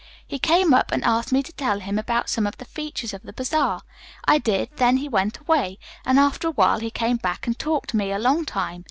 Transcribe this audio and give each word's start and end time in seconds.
He 0.25 0.39
came 0.39 0.73
up 0.73 0.91
and 0.91 1.03
asked 1.03 1.31
me 1.31 1.43
to 1.43 1.53
tell 1.53 1.79
him 1.79 1.99
about 1.99 2.27
some 2.27 2.47
of 2.47 2.57
the 2.57 2.65
features 2.65 3.13
of 3.13 3.21
the 3.21 3.33
bazaar. 3.33 3.81
I 4.25 4.39
did, 4.39 4.69
then 4.77 4.97
he 4.97 5.07
went 5.07 5.37
away, 5.37 5.77
and 6.03 6.17
after 6.17 6.47
a 6.47 6.51
while 6.53 6.79
he 6.79 6.89
came 6.89 7.17
back 7.17 7.45
and 7.45 7.59
talked 7.59 7.91
to 7.91 7.97
me 7.97 8.11
a 8.11 8.17
long 8.17 8.43
time. 8.43 8.79